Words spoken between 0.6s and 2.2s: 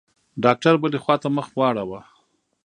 بلې خوا ته مخ واړاوه.